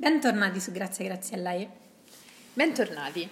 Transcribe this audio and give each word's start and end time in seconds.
Bentornati 0.00 0.60
su 0.60 0.70
Grazie 0.70 1.06
Grazie 1.06 1.36
a 1.36 1.40
lei. 1.40 1.68
Bentornati. 2.52 3.28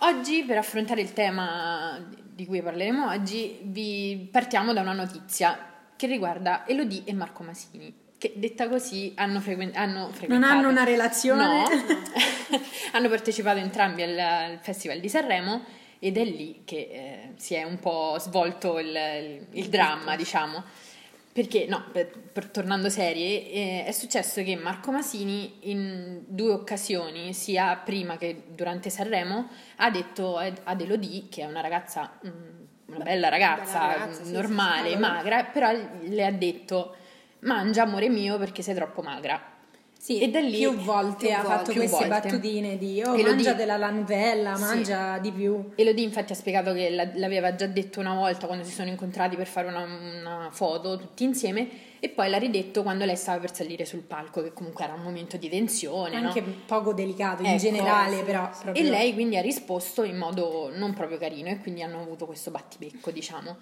Oggi 0.00 0.42
per 0.42 0.58
affrontare 0.58 1.00
il 1.00 1.12
tema 1.12 2.04
di 2.10 2.44
cui 2.44 2.60
parleremo 2.60 3.08
oggi 3.08 3.60
vi 3.62 4.28
partiamo 4.28 4.72
da 4.72 4.80
una 4.80 4.94
notizia 4.94 5.56
che 5.94 6.08
riguarda 6.08 6.66
Elodie 6.66 7.04
e 7.04 7.14
Marco 7.14 7.44
Masini 7.44 7.94
che 8.18 8.32
detta 8.34 8.68
così 8.68 9.12
hanno, 9.14 9.38
frequen- 9.38 9.76
hanno 9.76 10.08
frequentato 10.10 10.52
Non 10.52 10.58
hanno 10.58 10.68
una 10.70 10.82
relazione? 10.82 11.44
No, 11.44 11.68
hanno 12.90 13.08
partecipato 13.08 13.60
entrambi 13.60 14.02
al, 14.02 14.18
al, 14.18 14.58
Festival 14.60 14.98
di 14.98 15.08
Sanremo 15.08 15.64
ed 16.00 16.16
è 16.16 16.24
lì 16.24 16.62
che 16.64 16.76
eh, 16.76 17.32
si 17.36 17.54
è 17.54 17.62
un 17.62 17.78
po' 17.78 18.16
svolto 18.18 18.80
il, 18.80 18.88
il, 18.88 19.46
il 19.52 19.68
dramma, 19.68 20.16
diciamo. 20.16 20.64
Perché, 21.32 21.64
no, 21.66 21.86
per, 21.90 22.10
per, 22.10 22.48
tornando 22.48 22.90
serie, 22.90 23.50
eh, 23.50 23.84
è 23.86 23.92
successo 23.92 24.42
che 24.42 24.54
Marco 24.54 24.92
Masini 24.92 25.70
in 25.70 26.24
due 26.26 26.52
occasioni, 26.52 27.32
sia 27.32 27.74
prima 27.76 28.18
che 28.18 28.44
durante 28.48 28.90
Sanremo, 28.90 29.48
ha 29.76 29.90
detto 29.90 30.36
ad 30.36 30.80
Elodie, 30.80 31.28
che 31.30 31.42
è 31.42 31.46
una 31.46 31.62
ragazza, 31.62 32.18
mm, 32.26 32.92
una 32.94 33.04
bella 33.04 33.28
ragazza, 33.30 33.78
bella 33.78 33.92
ragazza 33.92 34.30
normale, 34.30 34.88
sì, 34.88 34.94
sì, 34.94 35.00
magra, 35.00 35.44
però 35.44 35.70
le 36.02 36.26
ha 36.26 36.32
detto 36.32 36.96
mangia 37.40 37.84
amore 37.84 38.10
mio 38.10 38.36
perché 38.38 38.62
sei 38.62 38.74
troppo 38.74 39.00
magra. 39.00 39.51
Sì, 40.02 40.18
e 40.18 40.30
da 40.30 40.40
lì 40.40 40.58
più 40.58 40.74
volte 40.74 41.26
più 41.28 41.36
ha 41.36 41.42
volte, 41.42 41.56
fatto 41.58 41.72
queste 41.74 42.08
volte. 42.08 42.08
battutine 42.08 42.76
di 42.76 43.00
oh, 43.02 43.14
Elodie, 43.14 43.22
mangia 43.22 43.52
della 43.52 43.76
lanvella, 43.76 44.58
mangia 44.58 45.14
sì. 45.14 45.20
di 45.20 45.30
più. 45.30 45.70
Elodie 45.76 46.02
infatti 46.02 46.32
ha 46.32 46.34
spiegato 46.34 46.72
che 46.72 46.90
l'aveva 46.90 47.54
già 47.54 47.66
detto 47.66 48.00
una 48.00 48.12
volta 48.12 48.48
quando 48.48 48.64
si 48.64 48.72
sono 48.72 48.88
incontrati 48.88 49.36
per 49.36 49.46
fare 49.46 49.68
una, 49.68 49.84
una, 49.84 50.48
foto 50.50 50.98
tutti 50.98 51.22
insieme 51.22 51.68
e 52.00 52.08
poi 52.08 52.30
l'ha 52.30 52.38
ridetto 52.38 52.82
quando 52.82 53.04
lei 53.04 53.14
stava 53.14 53.38
per 53.38 53.54
salire 53.54 53.84
sul 53.84 54.00
palco 54.00 54.42
che 54.42 54.52
comunque 54.52 54.82
era 54.82 54.94
un 54.94 55.02
momento 55.02 55.36
di 55.36 55.48
tensione. 55.48 56.16
Anche 56.16 56.40
no? 56.40 56.52
poco 56.66 56.92
delicato 56.92 57.42
in 57.42 57.50
ecco, 57.50 57.58
generale 57.58 58.16
sì, 58.16 58.22
però. 58.24 58.50
Proprio... 58.60 58.84
E 58.84 58.88
lei 58.88 59.14
quindi 59.14 59.36
ha 59.36 59.40
risposto 59.40 60.02
in 60.02 60.16
modo 60.16 60.72
non 60.74 60.94
proprio 60.94 61.16
carino 61.16 61.48
e 61.48 61.60
quindi 61.60 61.80
hanno 61.80 62.00
avuto 62.00 62.26
questo 62.26 62.50
battibecco 62.50 63.12
diciamo. 63.12 63.56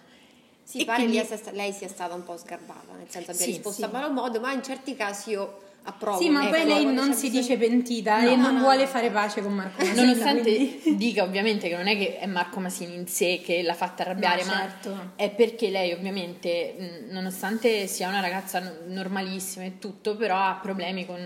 Sì, 0.62 0.86
pare 0.86 1.04
quindi... 1.04 1.22
lei 1.52 1.72
sia 1.72 1.88
stata 1.88 2.14
un 2.14 2.24
po' 2.24 2.38
sgarbata, 2.38 2.94
nel 2.96 3.10
senso 3.10 3.32
abbia 3.32 3.44
sì, 3.44 3.50
risposto 3.50 3.84
a 3.84 3.88
malo 3.88 4.10
modo, 4.10 4.40
ma 4.40 4.52
in 4.52 4.62
certi 4.62 4.96
casi 4.96 5.32
io 5.32 5.68
approvo. 5.82 6.18
Sì, 6.18 6.28
ma 6.28 6.42
ecco, 6.42 6.50
poi 6.50 6.66
lei 6.66 6.84
non 6.92 7.14
si 7.14 7.30
dice 7.30 7.56
pentita 7.56 8.22
no, 8.22 8.30
e 8.30 8.36
non 8.36 8.54
no, 8.54 8.60
vuole 8.60 8.82
no. 8.82 8.86
fare 8.86 9.10
pace 9.10 9.42
con 9.42 9.54
Marco 9.54 9.82
Masini. 9.82 10.06
Nonostante 10.06 10.42
quindi... 10.42 10.96
dica 10.96 11.22
ovviamente 11.22 11.68
che 11.68 11.76
non 11.76 11.86
è 11.86 11.96
che 11.96 12.18
è 12.18 12.26
Marco 12.26 12.60
Masini 12.60 12.94
in 12.94 13.06
sé 13.06 13.40
che 13.42 13.62
l'ha 13.62 13.74
fatta 13.74 14.02
arrabbiare, 14.02 14.44
ma 14.44 14.52
certo. 14.52 15.12
è 15.16 15.30
perché 15.30 15.68
lei 15.70 15.92
ovviamente, 15.92 17.06
nonostante 17.10 17.86
sia 17.86 18.08
una 18.08 18.20
ragazza 18.20 18.78
normalissima 18.86 19.64
e 19.64 19.78
tutto, 19.78 20.16
però 20.16 20.36
ha 20.36 20.58
problemi 20.60 21.06
con 21.06 21.20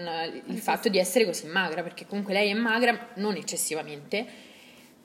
il 0.46 0.58
fatto 0.58 0.88
di 0.88 0.98
essere 0.98 1.24
così 1.24 1.46
magra, 1.46 1.82
perché 1.82 2.06
comunque 2.06 2.32
lei 2.34 2.50
è 2.50 2.54
magra, 2.54 3.08
non 3.14 3.34
eccessivamente. 3.34 4.52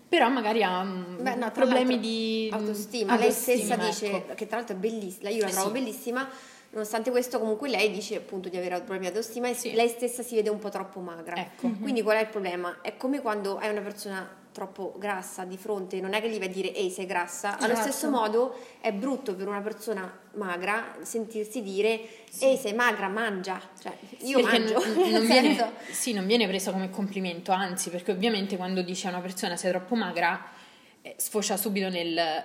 Però 0.10 0.28
magari 0.28 0.64
ha 0.64 0.84
Beh, 0.84 1.52
problemi 1.54 2.00
di 2.00 2.50
autostima. 2.52 3.14
autostima. 3.14 3.18
Lei 3.18 3.32
stessa 3.32 3.74
ecco. 3.76 3.86
dice 3.86 4.26
che 4.34 4.48
tra 4.48 4.58
l'altro 4.58 4.76
è 4.76 4.80
bellissima, 4.80 5.30
io 5.30 5.44
la 5.44 5.50
eh 5.50 5.52
trovo 5.52 5.68
sì. 5.68 5.74
bellissima, 5.74 6.28
Nonostante 6.72 7.10
questo, 7.10 7.40
comunque 7.40 7.68
lei 7.68 7.92
dice 7.92 8.16
appunto 8.16 8.48
di 8.48 8.58
avere 8.58 8.76
problemi 8.76 9.02
di 9.02 9.08
autostima 9.08 9.48
e 9.48 9.56
sì. 9.56 9.74
lei 9.74 9.88
stessa 9.88 10.22
si 10.22 10.36
vede 10.36 10.50
un 10.50 10.60
po' 10.60 10.70
troppo 10.70 11.00
magra. 11.00 11.36
Ecco. 11.36 11.70
Quindi 11.82 12.04
qual 12.04 12.18
è 12.18 12.22
il 12.22 12.28
problema? 12.28 12.82
È 12.82 12.96
come 12.96 13.22
quando 13.22 13.58
hai 13.58 13.70
una 13.70 13.82
persona 13.82 14.38
troppo 14.52 14.96
grassa 14.98 15.46
di 15.46 15.58
fronte, 15.58 16.02
non 16.02 16.14
è 16.14 16.22
che 16.22 16.30
gli 16.30 16.38
vai 16.38 16.48
a 16.48 16.52
dire 16.52 16.74
ehi 16.74 16.90
sei 16.90 17.06
grassa, 17.06 17.58
allo 17.58 17.74
esatto. 17.74 17.92
stesso 17.92 18.10
modo 18.10 18.60
è 18.82 18.92
brutto 18.92 19.36
per 19.36 19.48
una 19.48 19.62
persona 19.62 20.12
magra 20.34 20.98
sentirsi 21.02 21.62
dire 21.62 22.02
sì. 22.30 22.46
ehi 22.46 22.58
sei 22.58 22.74
magra, 22.74 23.08
mangia, 23.08 23.62
cioè 23.82 23.96
io 24.20 24.42
perché 24.42 24.60
mangio. 24.60 24.86
Non, 24.86 25.12
non 25.12 25.26
viene, 25.28 25.72
sì, 25.92 26.14
non 26.14 26.26
viene 26.26 26.48
presa 26.48 26.72
come 26.72 26.90
complimento, 26.90 27.52
anzi 27.52 27.90
perché 27.90 28.12
ovviamente 28.12 28.58
quando 28.58 28.82
dice 28.82 29.08
a 29.08 29.12
una 29.12 29.22
persona 29.22 29.56
sei 29.56 29.72
troppo 29.72 29.96
magra 29.96 30.44
eh, 31.02 31.16
sfocia 31.18 31.56
subito 31.56 31.90
nel 31.90 32.44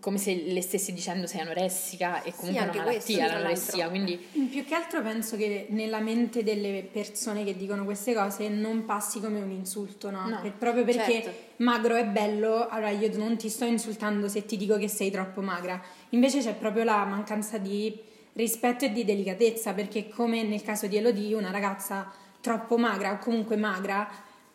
come 0.00 0.18
se 0.18 0.34
le 0.34 0.60
stessi 0.62 0.92
dicendo 0.92 1.26
sei 1.26 1.40
anoressica 1.40 2.22
e 2.22 2.32
comunque 2.34 2.62
sì, 2.62 2.68
una 2.68 2.84
malattia 2.84 3.18
questo, 3.18 3.34
l'anoressia 3.34 3.88
quindi 3.88 4.16
più 4.50 4.64
che 4.64 4.74
altro 4.74 5.02
penso 5.02 5.36
che 5.36 5.66
nella 5.70 6.00
mente 6.00 6.42
delle 6.42 6.86
persone 6.90 7.44
che 7.44 7.56
dicono 7.56 7.84
queste 7.84 8.14
cose 8.14 8.48
non 8.48 8.84
passi 8.84 9.20
come 9.20 9.40
un 9.40 9.50
insulto 9.50 10.10
no? 10.10 10.28
no 10.28 10.40
per, 10.40 10.52
proprio 10.52 10.84
perché 10.84 11.22
certo. 11.22 11.30
magro 11.56 11.96
è 11.96 12.04
bello 12.04 12.68
allora 12.68 12.90
io 12.90 13.16
non 13.16 13.36
ti 13.36 13.48
sto 13.48 13.64
insultando 13.64 14.28
se 14.28 14.44
ti 14.44 14.56
dico 14.56 14.76
che 14.76 14.88
sei 14.88 15.10
troppo 15.10 15.40
magra 15.40 15.80
invece 16.10 16.40
c'è 16.40 16.54
proprio 16.54 16.84
la 16.84 17.04
mancanza 17.04 17.58
di 17.58 17.98
rispetto 18.34 18.84
e 18.84 18.92
di 18.92 19.04
delicatezza 19.04 19.72
perché 19.72 20.08
come 20.08 20.42
nel 20.42 20.62
caso 20.62 20.86
di 20.86 20.96
Elodie 20.96 21.34
una 21.34 21.50
ragazza 21.50 22.12
troppo 22.40 22.76
magra 22.76 23.12
o 23.12 23.18
comunque 23.18 23.56
magra 23.56 24.08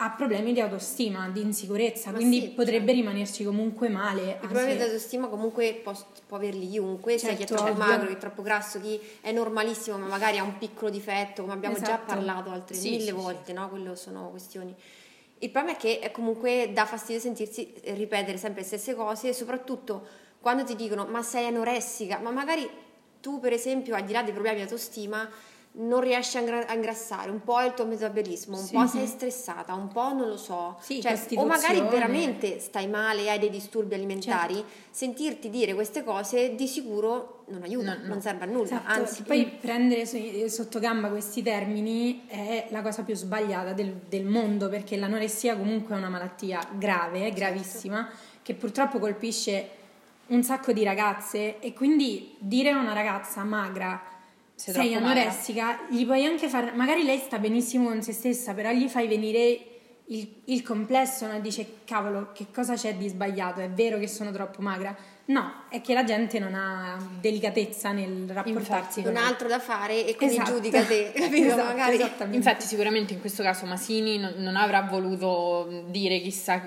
ha 0.03 0.09
problemi 0.09 0.51
di 0.51 0.59
autostima, 0.59 1.29
di 1.29 1.41
insicurezza, 1.41 2.09
Ma 2.09 2.17
quindi 2.17 2.41
sì, 2.41 2.47
potrebbe 2.49 2.87
certo. 2.87 2.91
rimanerci 2.93 3.43
comunque 3.43 3.87
male. 3.87 4.39
I 4.41 4.47
problemi 4.47 4.75
di 4.75 4.81
autostima 4.81 5.27
comunque 5.27 5.79
può, 5.83 5.93
può 6.25 6.37
averli 6.37 6.67
chiunque, 6.69 7.19
certo, 7.19 7.35
chi 7.35 7.43
è 7.43 7.45
certo, 7.45 7.63
troppo 7.63 7.71
ovvio. 7.79 7.85
magro, 7.85 8.07
chi 8.07 8.13
è 8.13 8.17
troppo 8.17 8.41
grasso, 8.41 8.81
chi 8.81 8.99
è 9.21 9.31
normalissimo 9.31 9.97
ma 9.97 10.07
magari 10.07 10.39
ha 10.39 10.43
un 10.43 10.57
piccolo 10.57 10.89
difetto, 10.89 11.43
come 11.43 11.53
abbiamo 11.53 11.75
esatto. 11.75 11.91
già 11.91 11.97
parlato 11.99 12.49
altre 12.49 12.75
sì, 12.75 12.89
mille 12.89 13.05
sì, 13.05 13.11
volte, 13.11 13.53
no? 13.53 13.69
Quello 13.69 13.93
sono 13.93 14.29
questioni. 14.31 14.73
Il 15.37 15.51
problema 15.51 15.77
è 15.77 15.79
che 15.79 16.09
comunque 16.11 16.71
dà 16.73 16.85
fastidio 16.85 17.21
sentirsi 17.21 17.71
ripetere 17.83 18.37
sempre 18.39 18.61
le 18.61 18.67
stesse 18.67 18.95
cose 18.95 19.29
e 19.29 19.33
soprattutto 19.33 20.07
quando 20.39 20.63
ti 20.63 20.75
dicono 20.75 21.05
ma 21.05 21.21
sei 21.21 21.45
anoressica, 21.45 22.17
ma 22.17 22.31
magari 22.31 22.67
tu 23.21 23.39
per 23.39 23.53
esempio 23.53 23.93
al 23.93 24.03
di 24.03 24.13
là 24.13 24.23
dei 24.23 24.33
problemi 24.33 24.57
di 24.57 24.63
autostima 24.63 25.29
non 25.73 26.01
riesci 26.01 26.37
a 26.37 26.73
ingrassare, 26.73 27.31
un 27.31 27.41
po' 27.41 27.59
è 27.59 27.65
il 27.65 27.73
tuo 27.73 27.85
metabolismo, 27.85 28.57
un 28.57 28.63
sì. 28.63 28.73
po' 28.73 28.87
sei 28.87 29.07
stressata, 29.07 29.73
un 29.73 29.87
po' 29.87 30.13
non 30.13 30.27
lo 30.27 30.35
so, 30.35 30.77
sì, 30.81 31.01
cioè, 31.01 31.17
o 31.35 31.45
magari 31.45 31.79
veramente 31.81 32.59
stai 32.59 32.87
male 32.87 33.23
e 33.23 33.29
hai 33.29 33.39
dei 33.39 33.49
disturbi 33.49 33.93
alimentari, 33.93 34.55
certo. 34.55 34.69
sentirti 34.89 35.49
dire 35.49 35.73
queste 35.73 36.03
cose 36.03 36.55
di 36.55 36.67
sicuro 36.67 37.45
non 37.47 37.63
aiuta, 37.63 37.95
no, 37.95 38.01
no. 38.01 38.07
non 38.07 38.21
serve 38.21 38.43
a 38.43 38.47
nulla. 38.47 38.63
Esatto. 38.65 38.91
Anzi, 38.91 39.23
poi 39.23 39.45
prendere 39.45 40.05
sotto 40.49 40.79
gamba 40.79 41.07
questi 41.07 41.41
termini 41.41 42.25
è 42.27 42.67
la 42.69 42.81
cosa 42.81 43.03
più 43.03 43.15
sbagliata 43.15 43.71
del, 43.71 43.93
del 44.09 44.25
mondo 44.25 44.67
perché 44.67 44.97
l'anoressia 44.97 45.55
comunque 45.55 45.95
è 45.95 45.97
una 45.97 46.09
malattia 46.09 46.67
grave, 46.73 47.19
certo. 47.19 47.35
gravissima, 47.35 48.09
che 48.41 48.53
purtroppo 48.55 48.99
colpisce 48.99 49.69
un 50.27 50.43
sacco 50.43 50.73
di 50.73 50.83
ragazze 50.83 51.59
e 51.59 51.73
quindi 51.73 52.35
dire 52.39 52.71
a 52.71 52.77
una 52.77 52.93
ragazza 52.93 53.43
magra 53.43 54.01
sei, 54.61 54.73
sei 54.73 54.93
anoressica, 54.93 55.79
gli 55.89 56.05
puoi 56.05 56.23
anche 56.23 56.47
fare, 56.47 56.71
magari 56.73 57.01
lei 57.03 57.17
sta 57.17 57.39
benissimo 57.39 57.87
con 57.87 58.03
se 58.03 58.13
stessa, 58.13 58.53
però 58.53 58.69
gli 58.69 58.87
fai 58.87 59.07
venire 59.07 59.59
il, 60.05 60.41
il 60.45 60.61
complesso, 60.61 61.25
no? 61.25 61.39
dice 61.39 61.77
cavolo, 61.83 62.31
che 62.31 62.45
cosa 62.53 62.75
c'è 62.75 62.93
di 62.93 63.07
sbagliato? 63.07 63.59
È 63.59 63.69
vero 63.71 63.97
che 63.97 64.07
sono 64.07 64.31
troppo 64.31 64.61
magra? 64.61 64.95
No, 65.25 65.63
è 65.69 65.81
che 65.81 65.95
la 65.95 66.03
gente 66.03 66.37
non 66.37 66.53
ha 66.53 66.95
delicatezza 67.19 67.91
nel 67.91 68.29
rapportarsi 68.29 68.99
Infatti, 68.99 69.01
con 69.01 69.11
un 69.11 69.17
altro 69.17 69.47
da 69.47 69.59
fare 69.59 70.05
e 70.05 70.15
quindi 70.15 70.35
esatto. 70.35 70.51
giudica 70.51 70.83
te, 70.83 71.11
esatto, 71.15 71.63
Magari. 71.63 71.99
Infatti 72.35 72.65
sicuramente 72.65 73.13
in 73.13 73.19
questo 73.19 73.41
caso 73.41 73.65
Masini 73.65 74.19
non, 74.19 74.33
non 74.37 74.55
avrà 74.57 74.81
voluto 74.81 75.85
dire 75.87 76.19
chissà 76.19 76.61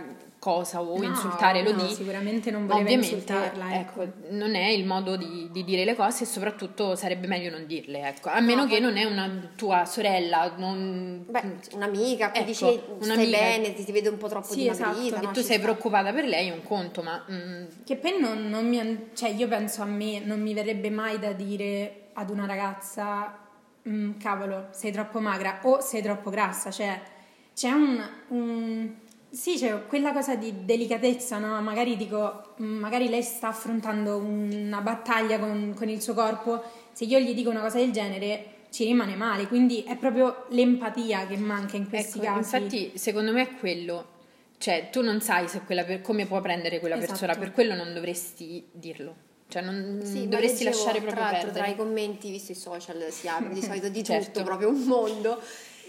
cosa 0.44 0.82
o 0.82 0.98
no, 0.98 1.04
insultare 1.04 1.62
lo 1.62 1.72
no, 1.72 1.88
sicuramente 1.88 2.50
non 2.50 2.66
voleva 2.66 2.84
Ovviamente, 2.84 3.14
insultarla 3.14 3.80
ecco. 3.80 4.02
ecco. 4.02 4.12
non 4.28 4.54
è 4.54 4.66
il 4.66 4.84
modo 4.84 5.16
di, 5.16 5.48
di, 5.50 5.64
dire 5.64 5.86
le 5.86 5.94
cose 5.94 6.24
e 6.24 6.26
soprattutto 6.26 6.94
sarebbe 6.96 7.26
meglio 7.26 7.50
non 7.50 7.64
dirle 7.64 8.06
ecco. 8.06 8.28
a 8.28 8.40
meno 8.40 8.64
no, 8.64 8.68
che 8.68 8.78
non 8.78 8.98
è 8.98 9.04
una 9.04 9.30
tua 9.56 9.86
sorella 9.86 10.52
non... 10.58 11.24
Beh, 11.26 11.42
un'amica 11.72 12.30
che 12.30 12.40
ecco, 12.40 12.46
dice 12.46 12.82
stai 13.00 13.30
bene 13.30 13.72
ti, 13.72 13.84
ti 13.86 13.92
vede 13.92 14.10
un 14.10 14.18
po' 14.18 14.28
troppo 14.28 14.52
sì, 14.52 14.70
dimagrita 14.70 15.16
esatto. 15.16 15.28
tu 15.28 15.40
sei 15.40 15.56
sta. 15.56 15.60
preoccupata 15.60 16.12
per 16.12 16.26
lei 16.26 16.48
è 16.48 16.52
un 16.52 16.62
conto 16.62 17.02
ma 17.02 17.24
mm... 17.30 17.64
che 17.82 17.96
poi 17.96 18.20
non, 18.20 18.46
non 18.50 18.68
mi 18.68 19.08
cioè 19.14 19.30
io 19.30 19.48
penso 19.48 19.80
a 19.80 19.86
me 19.86 20.20
non 20.20 20.42
mi 20.42 20.52
verrebbe 20.52 20.90
mai 20.90 21.18
da 21.18 21.32
dire 21.32 22.08
ad 22.12 22.28
una 22.28 22.44
ragazza 22.44 23.34
mm, 23.88 24.18
cavolo 24.18 24.66
sei 24.72 24.92
troppo 24.92 25.20
magra 25.20 25.60
o 25.62 25.80
sei 25.80 26.02
troppo 26.02 26.28
grassa 26.28 26.70
cioè 26.70 27.00
c'è 27.54 27.70
un, 27.70 28.04
un 28.28 28.94
sì, 29.34 29.56
c'è 29.56 29.86
quella 29.86 30.12
cosa 30.12 30.36
di 30.36 30.64
delicatezza, 30.64 31.38
no? 31.38 31.60
Magari 31.60 31.96
dico, 31.96 32.54
mm, 32.62 32.78
magari 32.78 33.08
lei 33.08 33.22
sta 33.22 33.48
affrontando 33.48 34.16
una 34.16 34.80
battaglia 34.80 35.38
con, 35.38 35.74
con 35.76 35.88
il 35.88 36.00
suo 36.00 36.14
corpo, 36.14 36.62
se 36.92 37.04
io 37.04 37.18
gli 37.18 37.34
dico 37.34 37.50
una 37.50 37.60
cosa 37.60 37.78
del 37.78 37.90
genere 37.90 38.52
ci 38.70 38.84
rimane 38.84 39.16
male, 39.16 39.48
quindi 39.48 39.82
è 39.82 39.96
proprio 39.96 40.46
l'empatia 40.50 41.26
che 41.26 41.36
manca 41.36 41.76
in 41.76 41.88
questi 41.88 42.18
ecco, 42.18 42.26
casi. 42.26 42.56
Infatti, 42.56 42.92
secondo 42.94 43.32
me 43.32 43.42
è 43.42 43.54
quello. 43.58 44.12
Cioè, 44.58 44.88
tu 44.90 45.02
non 45.02 45.20
sai 45.20 45.46
per, 45.66 46.00
come 46.00 46.26
può 46.26 46.40
prendere 46.40 46.78
quella 46.78 46.96
esatto. 46.96 47.10
persona, 47.10 47.34
per 47.34 47.52
quello 47.52 47.74
non 47.74 47.92
dovresti 47.92 48.64
dirlo. 48.70 49.14
Cioè, 49.48 49.62
non 49.62 50.00
sì, 50.04 50.28
dovresti 50.28 50.64
leggevo, 50.64 50.84
lasciare 50.84 51.00
proprio 51.00 51.22
tra 51.22 51.30
perdere. 51.32 51.52
Tra 51.52 51.66
i 51.66 51.76
commenti, 51.76 52.30
visto 52.30 52.52
i 52.52 52.54
social, 52.54 53.04
si 53.10 53.28
apre 53.28 53.52
di 53.52 53.62
solito 53.62 53.88
di 53.88 54.02
certo. 54.02 54.30
tutto, 54.30 54.44
proprio 54.44 54.68
un 54.68 54.82
mondo. 54.84 55.40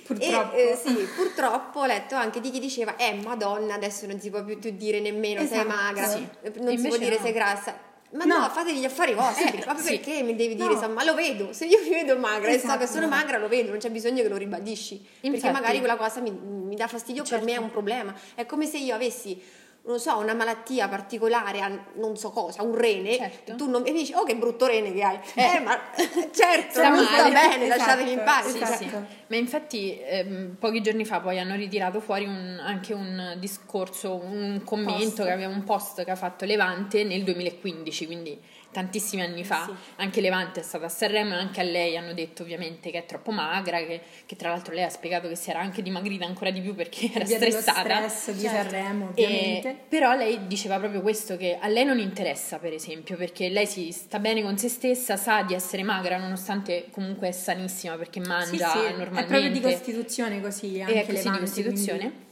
Purtroppo. 0.06 0.56
E, 0.56 0.70
eh, 0.70 0.76
sì, 0.76 0.94
purtroppo 1.16 1.80
ho 1.80 1.86
letto 1.86 2.14
anche 2.14 2.40
di 2.40 2.52
chi 2.52 2.60
diceva, 2.60 2.96
eh 2.96 3.16
madonna, 3.24 3.74
adesso 3.74 4.06
non 4.06 4.20
si 4.20 4.30
può 4.30 4.44
più 4.44 4.58
dire 4.72 5.00
nemmeno 5.00 5.42
esatto. 5.42 5.62
sei 5.62 5.66
magra, 5.66 6.08
sì. 6.08 6.28
non 6.44 6.52
Invece 6.70 6.78
si 6.78 6.88
può 6.88 6.98
dire 6.98 7.16
no. 7.16 7.22
sei 7.24 7.32
grassa. 7.32 7.94
Ma 8.12 8.24
no, 8.24 8.38
no 8.38 8.50
fatevi 8.50 8.80
gli 8.80 8.86
affari 8.86 9.14
vostri, 9.14 9.60
eh, 9.60 9.66
ma 9.66 9.76
sì. 9.78 9.98
perché 9.98 10.22
mi 10.22 10.36
devi 10.36 10.56
dire, 10.56 10.74
no. 10.76 10.88
ma 10.90 11.04
lo 11.04 11.16
vedo, 11.16 11.52
se 11.54 11.66
io 11.66 11.80
mi 11.82 11.90
vedo 11.90 12.18
magra 12.18 12.50
esatto. 12.50 12.68
e 12.68 12.72
so 12.72 12.78
che 12.78 12.88
sono 12.88 13.06
esatto. 13.08 13.20
magra 13.20 13.38
lo 13.40 13.48
vedo, 13.48 13.72
non 13.72 13.80
c'è 13.80 13.90
bisogno 13.90 14.22
che 14.22 14.30
lo 14.30 14.38
ribadisci, 14.38 14.94
Infatti. 15.22 15.30
perché 15.30 15.52
magari 15.52 15.80
quella 15.80 15.98
cosa 15.98 16.22
mi, 16.22 16.32
mi 16.32 16.76
dà 16.76 16.88
fastidio, 16.88 17.24
certo. 17.24 17.44
per 17.44 17.54
me 17.54 17.60
è 17.60 17.62
un 17.62 17.72
problema. 17.72 18.14
È 18.36 18.46
come 18.46 18.68
se 18.68 18.78
io 18.78 18.94
avessi 18.94 19.42
non 19.86 20.00
so, 20.00 20.18
una 20.18 20.34
malattia 20.34 20.88
particolare, 20.88 21.86
non 21.96 22.18
so 22.18 22.32
cosa, 22.32 22.64
un 22.64 22.76
rene, 22.76 23.18
certo. 23.18 23.56
tu 23.56 23.70
non 23.70 23.84
mi 23.84 23.92
dici, 23.92 24.14
oh 24.14 24.24
che 24.24 24.36
brutto 24.36 24.66
rene 24.66 24.92
che 24.92 25.04
hai. 25.04 25.20
Eh, 25.36 25.56
eh 25.56 25.60
ma 25.60 25.80
certo, 26.34 26.82
non 26.82 27.06
sta 27.06 27.30
bene, 27.30 27.66
esatto. 27.66 27.78
lasciatemi 27.78 28.12
in 28.12 28.22
pace. 28.24 28.50
Sì, 28.50 28.62
esatto. 28.62 28.84
sì. 28.84 28.90
Ma 29.28 29.36
infatti 29.36 30.00
ehm, 30.02 30.56
pochi 30.60 30.82
giorni 30.82 31.06
fa 31.06 31.20
poi 31.20 31.40
hanno 31.40 31.56
ritirato 31.56 32.00
fuori 32.00 32.26
un, 32.26 32.60
anche 32.60 32.94
un 32.94 33.36
discorso, 33.38 34.16
un 34.16 34.62
commento 34.64 35.04
post. 35.04 35.24
che 35.24 35.32
aveva 35.32 35.54
un 35.54 35.64
post 35.64 36.04
che 36.04 36.12
ha 36.12 36.16
fatto 36.16 36.46
Levante 36.46 37.04
nel 37.04 37.24
2015, 37.24 38.06
quindi 38.08 38.42
tantissimi 38.76 39.22
anni 39.22 39.46
fa, 39.46 39.64
sì. 39.66 39.94
anche 39.96 40.20
Levante 40.20 40.60
è 40.60 40.64
stata 40.64 40.88
a 40.88 40.90
Sanremo 40.90 41.34
e 41.34 41.38
anche 41.38 41.62
a 41.62 41.64
lei 41.64 41.96
hanno 41.96 42.14
detto 42.14 42.44
ovviamente 42.44 42.92
che 42.92 42.98
è 42.98 43.06
troppo 43.06 43.32
magra, 43.32 43.78
che, 43.78 44.02
che, 44.26 44.36
tra 44.36 44.50
l'altro 44.50 44.74
lei 44.74 44.84
ha 44.84 44.90
spiegato 44.90 45.30
che 45.30 45.36
si 45.36 45.50
era 45.50 45.62
anche 45.62 45.82
dimagrita 45.82 46.26
ancora 46.26 46.50
di 46.52 46.60
più 46.60 46.76
perché 46.76 47.10
era 47.14 47.24
Via 47.24 47.38
stressata. 47.38 47.80
stress 47.80 48.32
di 48.32 48.42
certo. 48.42 48.72
Sanremo 48.72 49.06
ovviamente. 49.06 49.70
E, 49.70 49.78
però 49.88 50.14
lei 50.14 50.46
diceva 50.48 50.78
proprio 50.78 51.02
questo 51.02 51.38
che 51.38 51.58
a 51.58 51.70
lei 51.70 51.86
non 51.86 52.00
interessa 52.00 52.60
per 52.60 52.74
esempio 52.74 53.16
perché 53.16 53.48
lei 53.48 53.66
si 53.66 53.94
sta 53.94 54.20
bene 54.20 54.42
con 54.42 54.58
se 54.58 54.68
stessa, 54.68 55.16
sa 55.16 55.44
di 55.44 55.54
essere 55.54 55.84
magra 55.84 56.18
nonostante 56.18 56.88
comunque 56.92 57.30
è 57.30 57.32
sanissima 57.32 57.96
perché 57.96 58.20
mangia 58.20 58.72
sì, 58.72 58.80
sì. 58.80 58.98
normalmente. 58.98 59.22
È 59.22 59.26
proprio 59.26 59.52
di 59.52 59.62
costituzione 59.62 60.42
così, 60.42 60.82
anche 60.82 61.02
è 61.02 61.06
così 61.06 61.18
Levante, 61.18 61.40
di 61.40 61.46
costituzione. 61.46 62.00
Quindi... 62.00 62.24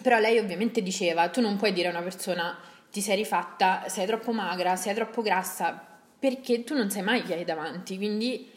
Però 0.00 0.18
lei 0.18 0.38
ovviamente 0.38 0.82
diceva, 0.82 1.28
tu 1.28 1.42
non 1.42 1.56
puoi 1.56 1.74
dire 1.74 1.88
a 1.88 1.90
una 1.90 2.02
persona 2.02 2.58
ti 2.94 3.00
sei 3.00 3.16
rifatta, 3.16 3.88
sei 3.88 4.06
troppo 4.06 4.30
magra, 4.30 4.76
sei 4.76 4.94
troppo 4.94 5.20
grassa, 5.20 5.84
perché 6.16 6.62
tu 6.62 6.76
non 6.76 6.90
sai 6.90 7.02
mai 7.02 7.24
chi 7.24 7.32
hai 7.32 7.44
davanti, 7.44 7.96
quindi 7.96 8.48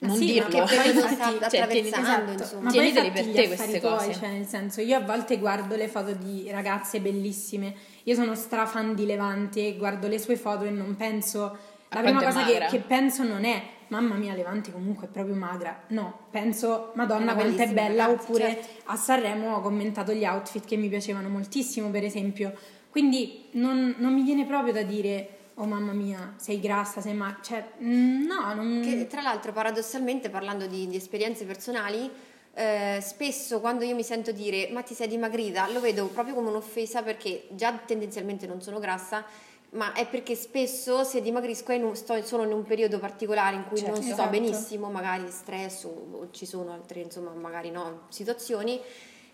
non 0.00 0.14
sì, 0.14 0.26
dirlo. 0.26 0.58
Ma 0.58 0.66
che 0.66 0.76
poi 0.76 0.92
non 0.92 1.08
sta 1.08 1.48
cioè, 1.48 1.60
attraversando, 1.60 2.32
esatto. 2.32 2.60
Ma 2.60 2.70
Tieniteli 2.70 3.10
per 3.10 3.24
te 3.28 3.46
queste 3.46 3.80
cose. 3.80 4.10
Tuoi, 4.10 4.14
cioè, 4.14 4.28
nel 4.28 4.44
senso, 4.44 4.82
io 4.82 4.98
a 4.98 5.00
volte 5.00 5.38
guardo 5.38 5.74
le 5.74 5.88
foto 5.88 6.12
di 6.12 6.50
ragazze 6.50 7.00
bellissime, 7.00 7.74
io 8.02 8.14
sono 8.14 8.34
strafan 8.34 8.94
di 8.94 9.06
Levante, 9.06 9.74
guardo 9.78 10.06
le 10.06 10.18
sue 10.18 10.36
foto 10.36 10.64
e 10.64 10.70
non 10.70 10.94
penso... 10.94 11.56
La 11.88 12.00
a 12.00 12.02
prima 12.02 12.22
cosa 12.22 12.44
che, 12.44 12.66
che, 12.68 12.78
penso 12.78 13.22
non 13.22 13.44
è 13.44 13.62
mamma 13.88 14.14
mia 14.14 14.32
Levante 14.34 14.72
comunque 14.72 15.08
è 15.08 15.10
proprio 15.10 15.34
magra 15.34 15.78
no, 15.88 16.20
penso 16.30 16.92
madonna 16.94 17.34
quanto 17.34 17.60
è 17.60 17.68
bella 17.68 18.06
ragazzi, 18.06 18.22
oppure 18.22 18.44
certo. 18.46 18.68
a 18.84 18.96
Sanremo 18.96 19.56
ho 19.56 19.60
commentato 19.60 20.14
gli 20.14 20.24
outfit 20.24 20.64
che 20.64 20.76
mi 20.76 20.88
piacevano 20.88 21.28
moltissimo 21.28 21.90
per 21.90 22.02
esempio 22.02 22.54
quindi 22.92 23.48
non, 23.52 23.94
non 23.96 24.12
mi 24.12 24.22
viene 24.22 24.44
proprio 24.44 24.74
da 24.74 24.82
dire 24.82 25.38
oh 25.54 25.64
mamma 25.64 25.92
mia, 25.92 26.34
sei 26.36 26.60
grassa, 26.60 27.00
sei 27.00 27.14
ma... 27.14 27.38
Cioè, 27.40 27.72
mm, 27.82 28.26
no, 28.26 28.52
non... 28.52 28.82
Che 28.84 29.06
tra 29.06 29.22
l'altro 29.22 29.50
paradossalmente 29.52 30.28
parlando 30.28 30.66
di, 30.66 30.86
di 30.86 30.96
esperienze 30.96 31.46
personali, 31.46 32.10
eh, 32.52 32.98
spesso 33.00 33.60
quando 33.60 33.84
io 33.84 33.94
mi 33.94 34.02
sento 34.02 34.30
dire 34.30 34.68
ma 34.72 34.82
ti 34.82 34.92
sei 34.92 35.08
dimagrita, 35.08 35.70
lo 35.70 35.80
vedo 35.80 36.08
proprio 36.08 36.34
come 36.34 36.50
un'offesa 36.50 37.02
perché 37.02 37.46
già 37.52 37.72
tendenzialmente 37.72 38.46
non 38.46 38.60
sono 38.60 38.78
grassa, 38.78 39.24
ma 39.70 39.94
è 39.94 40.06
perché 40.06 40.34
spesso 40.34 41.02
se 41.02 41.22
dimagrisco 41.22 41.72
in 41.72 41.84
un, 41.84 41.96
sto 41.96 42.22
solo 42.22 42.42
in 42.42 42.52
un 42.52 42.64
periodo 42.64 42.98
particolare 42.98 43.56
in 43.56 43.64
cui 43.68 43.78
certo, 43.78 43.94
non 43.94 44.02
sto 44.02 44.12
esatto. 44.12 44.28
benissimo, 44.28 44.90
magari 44.90 45.30
stress 45.30 45.84
o, 45.84 46.08
o 46.12 46.28
ci 46.30 46.44
sono 46.44 46.72
altre 46.72 47.00
insomma 47.00 47.30
magari 47.30 47.70
no, 47.70 48.02
situazioni 48.08 48.78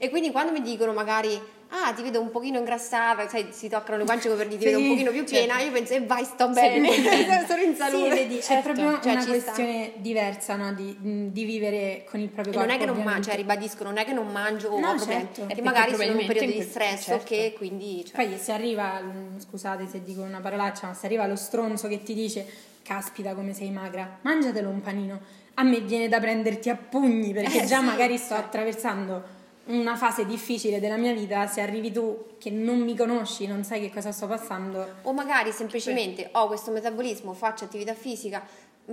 e 0.01 0.11
quindi 0.11 0.31
quando 0.31 0.53
mi 0.53 0.63
dicono 0.63 0.93
magari, 0.93 1.41
ah 1.71 1.93
ti 1.93 2.03
vedo 2.03 2.21
un 2.21 2.31
pochino 2.31 2.57
ingrassata, 2.59 3.29
sai, 3.29 3.49
si 3.51 3.69
toccano 3.69 3.99
le 3.99 4.05
guance 4.05 4.29
per 4.29 4.47
dire 4.47 4.59
ti 4.59 4.65
vedo 4.67 4.79
un 4.79 4.89
pochino 4.91 5.11
più 5.11 5.25
piena, 5.25 5.55
certo. 5.55 5.67
io 5.67 5.73
penso, 5.73 5.93
e 5.93 5.97
eh, 5.97 6.07
vai, 6.07 6.25
sto 6.25 6.49
bene, 6.51 6.89
sono 7.49 7.63
in 7.63 7.75
salute. 7.75 8.11
Sì, 8.11 8.15
vedi, 8.15 8.41
certo. 8.41 8.71
è 8.71 8.73
proprio 8.73 9.03
cioè, 9.03 9.13
una 9.13 9.27
questione 9.27 9.89
sta. 9.91 9.99
diversa 9.99 10.55
no? 10.55 10.73
di, 10.73 10.97
di, 11.33 11.45
vivere 11.45 12.05
con 12.09 12.21
il 12.21 12.29
proprio 12.29 12.53
corpo. 12.53 12.69
non 12.69 12.77
è 12.77 12.79
che 12.79 12.87
non 12.87 13.03
mangio, 13.03 13.31
cioè 13.31 13.37
ribadisco, 13.37 13.83
non 13.83 13.97
è 13.97 14.05
che 14.05 14.13
non 14.13 14.29
mangio 14.29 14.69
o 14.69 14.79
no, 14.79 14.91
ho 14.91 14.99
certo. 15.01 15.47
che 15.47 15.63
magari 15.63 15.91
sono 15.91 16.05
in 16.05 16.17
un 16.17 16.27
periodo 16.27 16.53
di 16.53 16.63
stress, 16.63 17.05
certo. 17.07 17.35
ok, 17.35 17.55
quindi... 17.55 18.05
Cioè. 18.07 18.25
Poi 18.25 18.39
se 18.39 18.53
arriva, 18.53 19.03
scusate 19.37 19.89
se 19.89 20.05
dico 20.05 20.23
una 20.23 20.41
parolaccia, 20.41 20.87
ma 20.87 20.95
se 20.95 21.07
arriva 21.07 21.27
lo 21.27 21.35
stronzo 21.35 21.89
che 21.89 22.05
ti 22.05 22.15
dice, 22.15 22.47
caspita 22.85 23.35
come 23.35 23.53
sei 23.53 23.71
magra, 23.71 24.19
mangiatelo 24.23 24.69
un 24.69 24.81
panino. 24.81 25.21
A 25.55 25.65
me 25.65 25.81
viene 25.81 26.07
da 26.07 26.21
prenderti 26.21 26.71
a 26.71 26.77
pugni 26.77 27.33
perché 27.33 27.63
eh, 27.63 27.67
già 27.67 27.81
sì, 27.81 27.85
magari 27.85 28.17
sto 28.17 28.37
cioè. 28.37 28.45
attraversando 28.45 29.38
una 29.69 29.97
fase 29.97 30.25
difficile 30.25 30.81
della 30.81 30.97
mia 30.97 31.13
vita, 31.13 31.47
se 31.47 31.61
arrivi 31.61 31.91
tu 31.91 32.37
che 32.39 32.51
non 32.51 32.81
mi 32.81 32.97
conosci, 32.97 33.47
non 33.47 33.65
sai 33.65 33.81
che 33.81 33.93
cosa 33.93 34.13
sto 34.13 34.27
passando. 34.27 34.87
O 35.03 35.13
magari 35.13 35.53
semplicemente 35.53 36.29
ho 36.33 36.47
questo 36.47 36.71
metabolismo, 36.71 37.33
faccio 37.33 37.65
attività 37.65 37.95
fisica, 37.95 38.43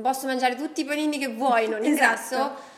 posso 0.02 0.28
mangiare 0.28 0.56
tutti 0.56 0.82
i 0.82 0.86
panini 0.86 1.18
che 1.18 1.28
vuoi, 1.28 1.68
non 1.68 1.84
ingrasso. 1.84 2.36
Esatto. 2.36 2.74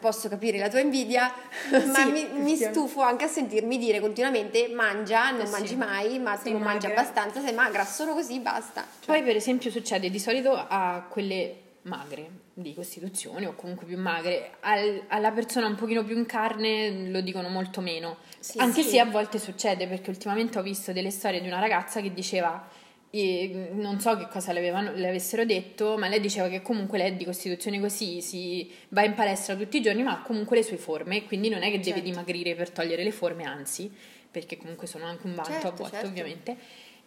Posso 0.00 0.30
capire 0.30 0.56
la 0.56 0.70
tua 0.70 0.80
invidia, 0.80 1.30
ma 1.92 2.06
mi, 2.06 2.26
mi, 2.32 2.56
stufo 2.56 3.02
anche 3.02 3.24
a 3.24 3.28
sentirmi 3.28 3.76
dire 3.76 4.00
continuamente 4.00 4.68
mangia, 4.68 5.30
non 5.32 5.42
eh 5.42 5.50
mangi 5.50 5.66
sì. 5.66 5.76
mai, 5.76 6.18
ma 6.18 6.34
sei 6.34 6.52
tu 6.52 6.58
non 6.58 6.66
mangi 6.66 6.86
abbastanza, 6.86 7.42
sei 7.42 7.52
magra, 7.52 7.84
solo 7.84 8.14
così 8.14 8.38
basta. 8.40 8.86
Cioè. 9.00 9.14
Poi 9.14 9.22
per 9.22 9.36
esempio 9.36 9.70
succede 9.70 10.08
di 10.08 10.18
solito 10.18 10.54
a 10.54 11.04
quelle 11.10 11.56
magre 11.82 12.41
di 12.54 12.74
costituzione 12.74 13.46
o 13.46 13.54
comunque 13.54 13.86
più 13.86 13.98
magre, 13.98 14.56
Al, 14.60 15.04
alla 15.08 15.30
persona 15.30 15.66
un 15.66 15.74
pochino 15.74 16.04
più 16.04 16.16
in 16.16 16.26
carne 16.26 17.08
lo 17.08 17.20
dicono 17.20 17.48
molto 17.48 17.80
meno. 17.80 18.18
Sì, 18.38 18.58
Anche 18.58 18.82
sì. 18.82 18.90
se 18.90 19.00
a 19.00 19.06
volte 19.06 19.38
succede, 19.38 19.86
perché 19.86 20.10
ultimamente 20.10 20.58
ho 20.58 20.62
visto 20.62 20.92
delle 20.92 21.10
storie 21.10 21.40
di 21.40 21.46
una 21.46 21.60
ragazza 21.60 22.00
che 22.00 22.12
diceva, 22.12 22.68
eh, 23.10 23.70
non 23.72 24.00
so 24.00 24.16
che 24.16 24.28
cosa 24.28 24.52
le, 24.52 24.68
avessero 24.70 25.44
detto, 25.44 25.96
ma 25.96 26.08
lei 26.08 26.20
diceva 26.20 26.48
che 26.48 26.60
comunque 26.60 26.98
lei 26.98 27.12
è 27.12 27.14
di 27.14 27.24
costituzione 27.24 27.80
così, 27.80 28.20
si 28.20 28.70
va 28.88 29.02
in 29.04 29.14
palestra 29.14 29.56
tutti 29.56 29.78
i 29.78 29.82
giorni, 29.82 30.02
ma 30.02 30.12
ha 30.12 30.22
comunque 30.22 30.56
le 30.56 30.62
sue 30.62 30.76
forme, 30.76 31.24
quindi 31.24 31.48
non 31.48 31.62
è 31.62 31.70
che 31.70 31.82
certo. 31.82 31.88
deve 31.90 32.02
dimagrire 32.02 32.54
per 32.54 32.70
togliere 32.70 33.02
le 33.02 33.12
forme, 33.12 33.44
anzi, 33.44 33.90
perché 34.30 34.58
comunque 34.58 34.86
sono 34.86 35.06
anche 35.06 35.26
un 35.26 35.34
vanto 35.34 35.52
certo, 35.52 35.66
a 35.68 35.70
volte 35.70 35.92
certo. 35.92 36.08
ovviamente 36.08 36.56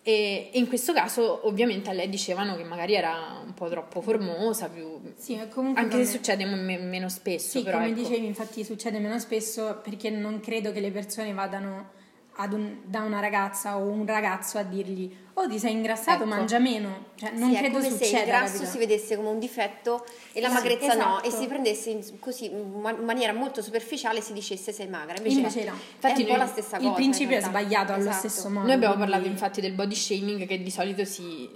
e 0.08 0.52
in 0.54 0.68
questo 0.68 0.94
caso 0.94 1.48
ovviamente 1.48 1.90
a 1.90 1.94
lei 1.94 2.08
dicevano 2.08 2.56
che 2.56 2.64
magari 2.64 2.94
era 2.94 3.42
un 3.44 3.56
po' 3.56 3.68
troppo 3.70 4.02
formosa, 4.02 4.70
più... 4.70 5.02
sì, 5.18 5.36
anche 5.74 6.06
se 6.06 6.12
succede 6.12 6.46
m- 6.46 6.88
meno 6.88 7.10
spesso. 7.10 7.58
Sì, 7.58 7.64
però, 7.64 7.80
come 7.80 7.90
ecco. 7.90 8.02
dicevi 8.02 8.24
infatti 8.24 8.64
succede 8.64 9.00
meno 9.00 9.18
spesso 9.18 9.80
perché 9.84 10.12
non 10.12 10.42
credo 10.42 10.72
che 10.72 10.80
le 10.80 10.92
persone 10.92 11.34
vadano 11.34 11.90
un, 12.38 12.78
da 12.84 13.02
una 13.02 13.20
ragazza 13.20 13.78
o 13.78 13.86
un 13.86 14.06
ragazzo 14.06 14.58
a 14.58 14.64
dirgli 14.64 15.24
oh 15.38 15.48
ti 15.50 15.60
sei 15.60 15.74
ingrassato, 15.74 16.24
ecco. 16.24 16.26
mangia 16.26 16.60
meno. 16.60 17.14
Cioè, 17.16 17.32
non 17.32 17.52
sì, 17.52 17.58
credo 17.58 17.78
è 17.78 17.82
come 17.82 17.90
succeda, 17.90 18.08
se 18.08 18.20
il 18.20 18.26
grasso 18.26 18.54
capito? 18.54 18.72
si 18.72 18.78
vedesse 18.78 19.16
come 19.16 19.30
un 19.30 19.40
difetto 19.40 20.06
e 20.32 20.42
la 20.42 20.50
magrezza 20.50 20.94
esatto. 20.94 21.10
no, 21.10 21.24
e 21.24 21.30
si 21.32 21.48
prendesse 21.48 21.90
in, 21.90 22.20
così 22.20 22.46
in 22.46 22.80
maniera 23.04 23.34
molto 23.34 23.62
superficiale 23.62 24.22
si 24.22 24.34
dicesse 24.34 24.72
sei 24.72 24.88
magra. 24.88 25.18
Invece, 25.18 25.38
invece 25.38 25.64
no. 25.66 25.74
Infatti 25.96 26.22
è 26.22 26.26
un 26.26 26.32
po' 26.32 26.38
la 26.38 26.48
stessa 26.48 26.78
cosa. 26.78 26.90
Il 26.90 26.96
principio 26.96 27.38
è 27.38 27.42
sbagliato 27.42 27.94
esatto. 27.94 28.02
allo 28.02 28.12
stesso 28.12 28.50
modo. 28.50 28.66
Noi 28.66 28.76
abbiamo 28.76 28.96
parlato 28.96 29.28
infatti 29.28 29.62
del 29.62 29.74
body 29.74 29.96
shaming 29.96 30.46
che 30.46 30.62
di 30.62 30.72
solito 30.72 31.04
si, 31.04 31.50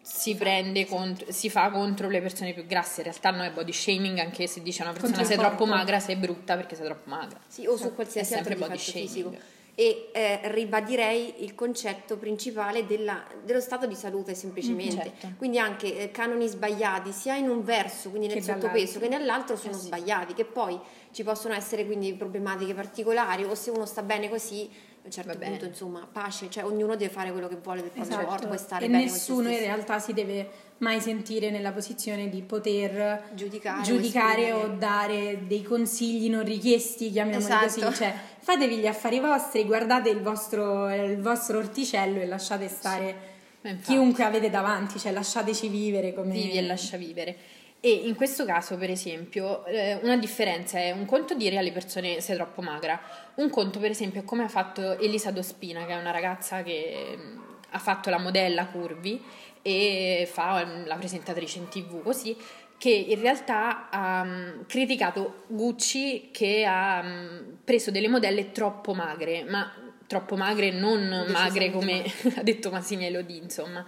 si 0.00 0.30
esatto. 0.30 0.44
prende 0.44 0.86
contro, 0.86 1.26
si 1.32 1.50
fa 1.50 1.70
contro 1.70 2.08
le 2.08 2.20
persone 2.20 2.52
più 2.52 2.66
grasse. 2.66 3.00
In 3.00 3.08
realtà 3.08 3.30
non 3.30 3.40
è 3.42 3.50
body 3.50 3.72
shaming 3.72 4.18
anche 4.18 4.46
se 4.46 4.62
dice 4.62 4.82
a 4.82 4.90
una 4.90 4.98
persona 4.98 5.24
sei 5.24 5.36
troppo 5.36 5.66
magra, 5.66 5.98
sei 5.98 6.16
brutta 6.16 6.54
perché 6.54 6.76
sei 6.76 6.84
troppo 6.84 7.08
magra. 7.10 7.40
Sì, 7.48 7.66
o 7.66 7.76
su 7.76 7.94
qualsiasi 7.94 8.34
altro 8.34 8.54
body 8.54 8.78
shaming. 8.78 9.08
fisico 9.08 9.56
e 9.80 10.08
eh, 10.12 10.40
ribadirei 10.50 11.44
il 11.44 11.54
concetto 11.54 12.16
principale 12.16 12.84
della, 12.84 13.24
dello 13.44 13.60
stato 13.60 13.86
di 13.86 13.94
salute 13.94 14.34
semplicemente. 14.34 14.96
Mm, 14.96 15.20
certo. 15.20 15.28
Quindi 15.38 15.60
anche 15.60 15.96
eh, 15.96 16.10
canoni 16.10 16.48
sbagliati 16.48 17.12
sia 17.12 17.36
in 17.36 17.48
un 17.48 17.62
verso, 17.62 18.10
quindi 18.10 18.26
nel 18.26 18.38
che 18.38 18.42
sottopeso, 18.42 18.98
che 18.98 19.06
nell'altro 19.06 19.54
sono 19.54 19.74
eh 19.74 19.78
sì. 19.78 19.86
sbagliati, 19.86 20.34
che 20.34 20.44
poi 20.44 20.76
ci 21.12 21.22
possono 21.22 21.54
essere 21.54 21.86
quindi 21.86 22.12
problematiche 22.14 22.74
particolari 22.74 23.44
o 23.44 23.54
se 23.54 23.70
uno 23.70 23.86
sta 23.86 24.02
bene 24.02 24.28
così 24.28 24.68
un 25.02 25.10
certo 25.10 25.38
punto 25.38 25.64
insomma 25.64 26.06
pace, 26.10 26.50
cioè 26.50 26.64
ognuno 26.64 26.94
deve 26.96 27.10
fare 27.10 27.30
quello 27.32 27.48
che 27.48 27.56
vuole 27.56 27.80
del 27.80 27.90
proprio 27.90 28.18
esatto. 28.18 28.28
corpo 28.28 28.52
e 28.52 28.56
stare 28.58 28.84
e 28.84 28.88
bene 28.88 29.04
nessuno 29.04 29.48
in 29.50 29.58
realtà 29.58 29.98
si 29.98 30.12
deve 30.12 30.50
mai 30.78 31.00
sentire 31.00 31.50
nella 31.50 31.72
posizione 31.72 32.28
di 32.28 32.42
poter 32.42 33.30
giudicare, 33.34 33.82
giudicare 33.82 34.52
o, 34.52 34.64
o, 34.64 34.66
dare 34.68 35.46
dei 35.46 35.62
consigli 35.62 36.28
non 36.28 36.44
richiesti, 36.44 37.10
chiamiamoli 37.10 37.44
esatto. 37.44 37.86
così, 37.86 37.94
cioè 37.96 38.14
fatevi 38.38 38.76
gli 38.76 38.86
affari 38.86 39.18
vostri, 39.18 39.64
guardate 39.64 40.10
il 40.10 40.20
vostro, 40.20 40.92
il 40.94 41.20
vostro 41.20 41.58
orticello 41.58 42.20
e 42.20 42.26
lasciate 42.26 42.68
stare 42.68 43.16
sì. 43.62 43.76
chiunque 43.82 44.24
avete 44.24 44.50
davanti, 44.50 44.98
cioè 44.98 45.12
lasciateci 45.12 45.68
vivere 45.68 46.14
come... 46.14 46.32
Vivi 46.32 46.58
e 46.58 46.62
lascia 46.62 46.96
vivere. 46.96 47.36
E 47.80 47.90
in 47.90 48.16
questo 48.16 48.44
caso, 48.44 48.76
per 48.76 48.90
esempio, 48.90 49.64
eh, 49.66 50.00
una 50.02 50.16
differenza 50.16 50.78
è 50.78 50.90
un 50.90 51.04
conto 51.04 51.34
dire 51.34 51.58
alle 51.58 51.70
persone 51.70 52.20
sei 52.20 52.34
troppo 52.34 52.60
magra, 52.60 53.00
un 53.36 53.50
conto, 53.50 53.78
per 53.78 53.90
esempio, 53.90 54.20
è 54.20 54.24
come 54.24 54.44
ha 54.44 54.48
fatto 54.48 54.98
Elisa 54.98 55.30
Dospina, 55.30 55.86
che 55.86 55.92
è 55.92 55.96
una 55.96 56.10
ragazza 56.10 56.62
che 56.62 57.14
mm, 57.16 57.38
ha 57.70 57.78
fatto 57.78 58.10
la 58.10 58.18
modella 58.18 58.66
Curvi 58.66 59.22
e 59.62 60.28
fa 60.30 60.66
la 60.84 60.96
presentatrice 60.96 61.58
in 61.58 61.68
tv 61.68 62.02
così 62.02 62.36
che 62.78 62.90
in 62.90 63.20
realtà 63.20 63.90
ha 63.90 64.22
um, 64.22 64.64
criticato 64.66 65.42
Gucci 65.48 66.30
che 66.32 66.64
ha 66.64 67.00
um, 67.02 67.58
preso 67.64 67.90
delle 67.90 68.08
modelle 68.08 68.52
troppo 68.52 68.94
magre, 68.94 69.44
ma 69.44 69.70
troppo 70.06 70.36
magre 70.36 70.70
non 70.70 71.26
magre 71.28 71.70
come 71.72 72.04
ha 72.36 72.42
detto 72.42 72.70
Massimo 72.70 73.02
Elodie, 73.02 73.42
insomma, 73.42 73.84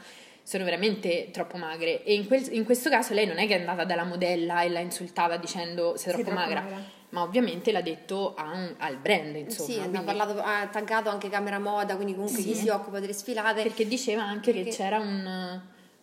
sono 0.50 0.64
veramente 0.64 1.30
troppo 1.30 1.56
magre 1.58 2.02
e 2.02 2.12
in, 2.12 2.26
quel, 2.26 2.44
in, 2.50 2.64
questo 2.64 2.90
caso 2.90 3.14
lei 3.14 3.24
non 3.24 3.38
è 3.38 3.46
che 3.46 3.54
è 3.54 3.60
andata 3.60 3.84
dalla 3.84 4.02
modella 4.02 4.62
e 4.62 4.68
l'ha 4.68 4.80
insultata 4.80 5.36
dicendo 5.36 5.96
sei 5.96 6.12
troppo, 6.12 6.24
sei 6.24 6.24
troppo 6.24 6.32
magra. 6.32 6.60
magra 6.62 6.98
ma 7.10 7.22
ovviamente 7.22 7.70
l'ha 7.70 7.80
detto 7.80 8.34
un, 8.36 8.74
al 8.78 8.96
brand, 8.96 9.36
insomma. 9.36 9.68
Sì, 9.68 9.78
quindi... 9.78 9.96
ha, 9.96 10.02
parlato, 10.02 10.40
ha 10.40 10.68
taggato 10.68 11.08
anche 11.08 11.28
Camera 11.28 11.58
Moda, 11.58 11.96
quindi 11.96 12.14
comunque 12.14 12.40
sì. 12.40 12.50
chi 12.50 12.54
si 12.54 12.68
occupa 12.68 13.00
delle 13.00 13.12
sfilate. 13.12 13.62
Perché 13.62 13.86
diceva 13.86 14.22
anche 14.22 14.52
Perché... 14.52 14.70
che 14.70 14.76
c'era 14.76 14.98
un 15.00 15.60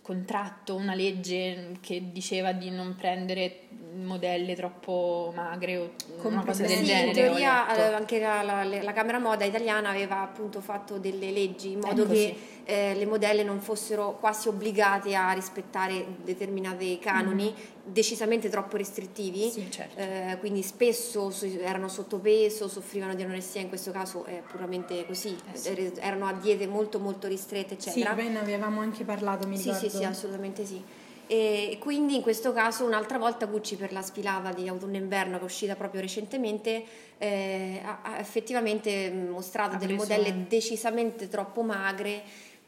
contratto, 0.08 0.74
una 0.74 0.96
legge 0.96 1.80
che 1.82 2.14
diceva 2.14 2.54
di 2.54 2.70
non 2.70 2.96
prendere 2.96 3.68
modelle 4.04 4.56
troppo 4.56 5.32
magre 5.36 5.78
o 5.78 5.92
una 6.22 6.44
cosa 6.44 6.64
del 6.64 6.78
sì, 6.78 6.84
genere. 6.86 7.08
In 7.08 7.14
teoria 7.14 7.76
eh, 7.76 7.94
anche 7.94 8.20
la, 8.20 8.42
la, 8.42 8.64
la, 8.64 8.94
Camera 8.94 9.20
Moda 9.20 9.44
italiana 9.44 9.90
aveva 9.90 10.22
appunto 10.22 10.62
fatto 10.62 10.98
delle 10.98 11.32
leggi 11.32 11.72
in 11.72 11.80
modo 11.80 12.04
ecco 12.04 12.12
che 12.12 12.36
sì. 12.36 12.72
eh, 12.72 12.94
le 12.96 13.06
modelle 13.06 13.44
non 13.44 13.60
fossero 13.60 14.18
quasi 14.20 14.48
obbligate 14.48 15.16
a 15.16 15.32
rispettare 15.32 16.06
determinati 16.24 17.00
canoni 17.00 17.52
mm. 17.52 17.92
decisamente 17.92 18.50
troppo 18.50 18.78
restrittivi, 18.78 19.50
sì, 19.50 19.68
certo. 19.70 20.00
eh, 20.00 20.38
quindi 20.40 20.62
spesso 20.62 21.34
erano 21.62 21.88
sottopeso, 21.88 22.68
soffrivano 22.68 23.16
di 23.16 23.24
anoressia, 23.24 23.62
in 23.62 23.70
questo 23.70 23.92
caso 23.92 24.26
è 24.26 24.42
puramente 24.48 25.06
così, 25.06 25.36
eh 25.64 25.94
erano 26.00 26.28
a 26.28 26.34
diete 26.34 26.68
molto 26.68 27.00
molto 27.00 27.28
ristrette 27.28 27.76
eccetera. 27.76 28.10
Sì, 28.10 28.16
poi 28.16 28.30
ne 28.30 28.40
avevamo 28.40 28.82
anche 28.82 29.04
parlato, 29.04 29.48
mi 29.48 29.58
ricordo. 29.58 29.80
Sì, 29.80 29.90
sì, 29.90 29.97
sì, 29.98 30.04
assolutamente 30.04 30.66
sì. 30.66 30.84
E 31.30 31.78
quindi 31.82 32.16
in 32.16 32.22
questo 32.22 32.54
caso 32.54 32.86
un'altra 32.86 33.18
volta 33.18 33.48
Gucci 33.48 33.76
per 33.76 33.92
la 33.92 34.02
sfilata 34.02 34.54
di 34.54 34.68
autunno-inverno 34.70 35.36
che 35.36 35.42
è 35.42 35.46
uscita 35.46 35.76
proprio 35.76 36.00
recentemente 36.00 36.84
eh, 37.18 37.82
ha, 37.84 38.18
effettivamente 38.18 39.12
mostrato 39.12 39.76
ha 39.76 39.78
delle 39.78 39.94
modelle 39.94 40.46
decisamente 40.48 41.28
troppo 41.28 41.64
magre 41.64 42.24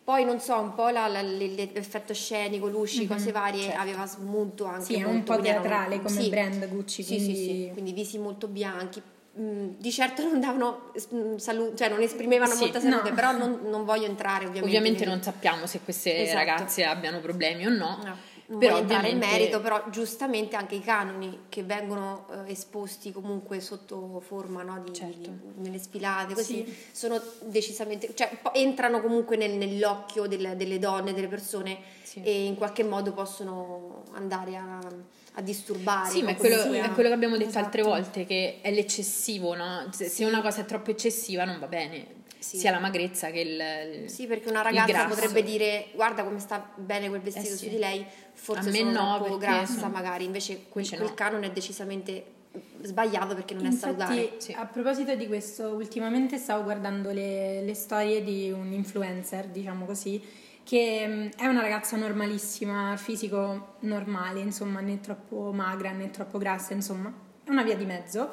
poi 0.10 0.26
non 0.26 0.40
so, 0.40 0.60
un 0.60 0.74
po' 0.74 0.90
la, 0.90 1.08
la, 1.08 1.22
l'effetto 1.22 2.16
scenico, 2.16 2.68
luci, 2.68 3.02
mm-hmm, 3.02 3.08
cose 3.08 3.32
varie, 3.32 3.62
certo. 3.62 3.80
aveva 3.80 4.08
smunto 4.08 4.66
anche 4.66 4.84
Sì, 4.84 4.96
è 4.96 5.04
un 5.04 5.22
po' 5.22 5.40
teatrale 5.40 5.94
erano, 5.94 6.02
come 6.02 6.22
sì, 6.22 6.30
brand 6.30 6.68
Gucci, 6.68 7.04
sì, 7.04 7.16
quindi... 7.16 7.36
Sì, 7.36 7.46
sì, 7.46 7.70
quindi 7.74 7.94
visi 7.94 8.18
molto 8.18 8.48
bianchi. 8.48 9.00
Mm, 9.40 9.74
di 9.78 9.92
certo 9.92 10.24
non 10.24 10.40
davano 10.40 10.92
mm, 11.14 11.36
salute, 11.36 11.76
cioè 11.76 11.90
non 11.90 12.02
esprimevano 12.02 12.54
sì, 12.54 12.62
molta 12.62 12.80
salute, 12.80 13.10
no. 13.10 13.16
però 13.16 13.32
non, 13.32 13.60
non, 13.66 13.86
voglio 13.86 14.06
entrare 14.06 14.46
ovviamente. 14.46 14.78
Ovviamente 14.78 15.06
non 15.06 15.22
sappiamo 15.22 15.68
se 15.68 15.82
queste 15.82 16.24
esatto. 16.24 16.38
ragazze 16.38 16.84
abbiano 16.84 17.20
problemi 17.20 17.66
o 17.66 17.70
no. 17.70 18.00
no 18.04 18.18
non 18.50 18.60
però 18.60 18.78
entrare 18.80 19.10
in 19.10 19.20
merito, 19.20 19.62
però 19.62 19.84
giustamente 19.92 20.56
anche 20.56 20.76
i 20.76 20.82
canoni 20.82 21.42
che 21.50 21.62
vengono 21.64 22.26
eh, 22.48 22.52
esposti 22.52 23.12
comunque 23.12 23.60
sotto 23.60 24.20
forma 24.26 24.64
no, 24.64 24.82
di, 24.84 24.92
certo. 24.92 25.30
di, 25.30 25.62
nelle 25.62 25.78
sfilate, 25.78 26.34
così 26.34 26.66
sì. 26.66 26.76
sono 26.92 27.22
decisamente, 27.44 28.14
cioè 28.16 28.40
entrano 28.54 29.02
comunque 29.02 29.38
nel, 29.38 29.52
nell'occhio 29.52 30.26
delle, 30.26 30.56
delle, 30.56 30.80
donne, 30.80 31.14
delle 31.14 31.28
persone 31.28 31.78
sì. 32.02 32.22
e 32.24 32.46
in 32.46 32.56
qualche 32.56 32.84
modo 32.84 33.14
possono 33.14 34.04
andare 34.14 34.56
a, 34.56 34.80
a 35.40 35.42
disturbare. 35.42 36.10
Sì, 36.10 36.22
ma 36.22 36.32
è 36.32 36.36
quello, 36.36 36.56
è 36.72 36.92
quello, 36.92 37.10
che 37.10 37.16
abbiamo 37.16 37.38
detto 37.38 37.50
esatto. 37.50 37.66
altre 37.66 37.82
volte, 37.82 38.26
che 38.26 38.60
è 38.62 38.72
l'eccessivo, 38.72 39.56
no? 39.56 39.88
Se, 39.92 40.08
sì. 40.08 40.24
una 40.24 40.42
cosa 40.42 40.62
è 40.62 40.66
troppo 40.66 40.92
eccessiva 40.92 41.46
non 41.46 41.60
va 41.60 41.68
bene 41.68 42.18
sì. 42.40 42.58
sia 42.58 42.72
la 42.72 42.80
magrezza 42.80 43.30
che 43.32 43.40
il 43.40 44.10
Sì, 44.10 44.26
perché 44.26 44.50
una 44.50 44.62
ragazza 44.62 45.06
potrebbe 45.06 45.44
dire 45.44 45.88
guarda 45.94 46.24
come 46.24 46.40
sta 46.40 46.72
bene 46.76 47.10
quel 47.10 47.22
vestito 47.22 47.48
eh 47.48 47.58
sì. 47.58 47.66
su 47.66 47.70
di 47.70 47.78
lei, 47.78 48.06
forse 48.34 48.72
sono 48.72 48.92
no, 48.92 49.22
un 49.22 49.30
po' 49.30 49.38
grassa 49.38 49.88
no. 49.88 49.94
magari, 49.94 50.26
invece 50.26 50.66
quel, 50.70 50.88
quel 50.88 51.02
no. 51.02 51.14
canone 51.14 51.48
è 51.48 51.52
decisamente 51.52 52.38
sbagliato 52.82 53.36
perché 53.36 53.54
non 53.54 53.66
Infatti, 53.66 53.94
è 53.94 53.98
salutare. 53.98 54.34
Sì. 54.38 54.54
A 54.54 54.66
proposito 54.66 55.16
di 55.16 55.28
questo, 55.28 55.70
ultimamente 55.70 56.38
stavo 56.38 56.64
guardando 56.64 57.12
le, 57.12 57.62
le 57.62 57.74
storie 57.74 58.24
di 58.24 58.52
un 58.52 58.72
influencer, 58.72 59.48
diciamo 59.48 59.86
così, 59.86 60.22
che 60.70 61.32
è 61.36 61.48
una 61.48 61.62
ragazza 61.62 61.98
normalissima, 61.98 62.96
fisico 62.96 63.78
normale, 63.80 64.40
insomma, 64.42 64.82
né 64.82 65.00
troppo 65.00 65.52
magra 65.52 65.90
né 65.90 66.12
troppo 66.12 66.38
grassa, 66.38 66.76
insomma, 66.76 67.12
è 67.44 67.50
una 67.50 67.64
via 67.64 67.76
di 67.76 67.86
mezzo 67.86 68.30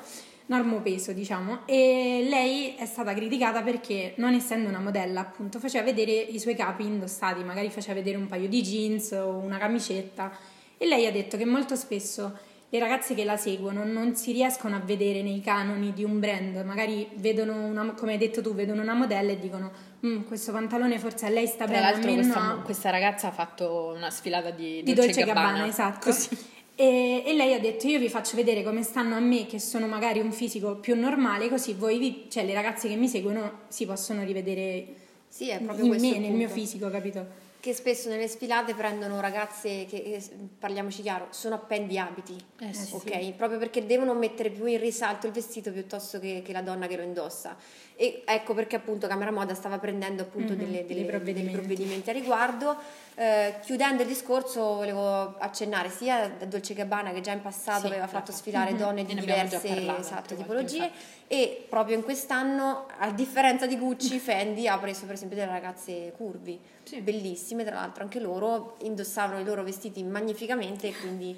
normo 0.49 0.83
peso, 0.83 1.15
diciamo, 1.15 1.61
e 1.65 2.27
lei 2.29 2.75
è 2.77 2.85
stata 2.85 3.15
criticata 3.15 3.63
perché 3.63 4.13
non 4.19 4.35
essendo 4.35 4.69
una 4.69 4.81
modella, 4.81 5.21
appunto, 5.21 5.59
faceva 5.59 5.83
vedere 5.83 6.13
i 6.13 6.39
suoi 6.39 6.55
capi 6.55 6.85
indossati, 6.85 7.43
magari 7.43 7.71
faceva 7.71 7.95
vedere 7.95 8.19
un 8.19 8.27
paio 8.27 8.49
di 8.49 8.61
jeans 8.61 9.13
o 9.13 9.39
una 9.39 9.57
camicetta 9.57 10.31
e 10.77 10.87
lei 10.87 11.07
ha 11.07 11.13
detto 11.13 11.39
che 11.39 11.47
molto 11.47 11.75
spesso 11.75 12.37
le 12.69 12.79
ragazze 12.79 13.15
che 13.15 13.25
la 13.25 13.39
seguono 13.39 13.83
non 13.85 14.15
si 14.15 14.33
riescono 14.33 14.77
a 14.77 14.81
vedere 14.81 15.23
nei 15.23 15.41
canoni 15.41 15.95
di 15.95 16.05
un 16.05 16.21
brand, 16.21 16.63
magari 16.67 17.09
vedono 17.15 17.65
una, 17.65 17.93
come 17.93 18.13
hai 18.13 18.19
detto 18.19 18.43
tu, 18.43 18.55
vedono 18.55 18.83
una 18.83 18.95
modella 18.95 19.33
e 19.33 19.39
dicono 19.39 19.86
mm, 20.05 20.23
questo 20.23 20.53
pantalone 20.53 20.99
forse 20.99 21.27
a 21.27 21.29
lei 21.29 21.47
sta 21.47 21.65
Tra 21.65 21.75
bene, 21.75 21.81
l'altro 21.81 22.11
a 22.11 22.15
me 22.15 22.21
questa, 22.21 22.41
no. 22.41 22.63
questa 22.63 22.91
ragazza 22.91 23.29
ha 23.29 23.33
fatto 23.33 23.93
una 23.95 24.11
sfilata 24.11 24.51
di, 24.51 24.83
di 24.83 24.93
Dolce, 24.93 25.13
Dolce 25.13 25.25
Gabbana, 25.25 25.49
Gabbana 25.49 25.67
esatto. 25.69 26.11
Così. 26.11 26.29
E, 26.75 27.23
e, 27.25 27.35
lei 27.35 27.55
ha 27.55 27.61
detto: 27.61 27.87
Io 27.87 27.99
vi 27.99 28.09
faccio 28.09 28.37
vedere 28.37 28.63
come 28.63 28.83
stanno 28.83 29.17
a 29.17 29.21
me, 29.21 29.47
che 29.47 29.59
sono 29.59 29.87
magari 29.87 30.21
un 30.21 30.33
fisico 30.33 30.77
più 30.77 30.95
normale, 30.95 31.49
così 31.49 31.73
voi, 31.73 31.99
vi, 31.99 32.27
cioè 32.29 32.45
le 32.45 32.53
ragazze 32.53 32.89
che 32.89 32.97
mi 32.97 33.09
seguono, 33.09 33.61
si 33.69 33.87
possono 33.87 34.23
rivedere 34.25 35.05
sì, 35.29 35.51
è 35.51 35.61
proprio 35.61 35.93
in 35.93 36.01
me, 36.01 36.19
nel 36.19 36.33
mio 36.33 36.49
fisico, 36.49 36.89
capito? 36.89 37.45
Che 37.61 37.75
spesso 37.75 38.09
nelle 38.09 38.29
sfilate 38.29 38.75
prendono 38.75 39.21
ragazze 39.21 39.85
che, 39.87 40.23
parliamoci 40.59 41.03
chiaro, 41.03 41.27
sono 41.31 41.57
appendi 41.57 41.99
abiti, 41.99 42.37
eh 42.61 42.73
sì, 42.73 42.95
ok? 42.95 43.23
Sì. 43.23 43.35
Proprio 43.37 43.59
perché 43.59 43.85
devono 43.85 44.15
mettere 44.15 44.51
più 44.51 44.67
in 44.67 44.79
risalto 44.79 45.27
il 45.27 45.33
vestito 45.33 45.73
piuttosto 45.73 46.19
che, 46.21 46.43
che 46.45 46.53
la 46.53 46.63
donna 46.63 46.87
che 46.87 46.97
lo 46.97 47.03
indossa. 47.03 47.57
E 47.99 48.23
ecco 48.27 48.53
perché 48.53 48.77
appunto 48.77 49.07
Camera 49.07 49.33
Moda 49.33 49.55
stava 49.55 49.79
prendendo 49.79 50.21
appunto 50.21 50.53
mm-hmm, 50.53 50.59
delle, 50.59 50.85
delle, 50.85 51.05
provvedimenti. 51.05 51.43
dei 51.43 51.51
provvedimenti 51.51 52.11
a 52.11 52.13
riguardo. 52.13 52.77
Eh, 53.15 53.55
chiudendo 53.63 54.03
il 54.03 54.09
discorso 54.09 54.75
volevo 54.75 55.39
accennare 55.39 55.89
sia 55.89 56.29
da 56.29 56.45
Dolce 56.45 56.75
Gabbana 56.75 57.13
che 57.13 57.23
già 57.23 57.33
in 57.33 57.41
passato 57.41 57.81
sì, 57.81 57.87
aveva 57.87 58.07
fatto 58.07 58.31
sfilare 58.31 58.73
mm-hmm. 58.73 58.79
donne 58.79 59.05
di 59.07 59.15
diverse 59.15 59.67
parlato, 59.67 60.01
esatto, 60.03 60.35
tipologie 60.35 60.91
e 61.27 61.65
proprio 61.67 61.97
in 61.97 62.03
quest'anno 62.03 62.87
a 62.99 63.11
differenza 63.13 63.67
di 63.67 63.79
Gucci 63.79 64.19
Fendi 64.21 64.69
ha 64.69 64.77
preso 64.77 65.07
per 65.07 65.15
esempio 65.15 65.39
delle 65.39 65.51
ragazze 65.51 66.13
curvi 66.15 66.61
sì. 66.83 67.01
bellissime 67.01 67.65
tra 67.65 67.77
l'altro 67.77 68.03
anche 68.03 68.21
loro 68.21 68.77
indossavano 68.83 69.41
i 69.41 69.45
loro 69.45 69.63
vestiti 69.63 70.03
magnificamente 70.03 70.93
quindi 70.93 71.35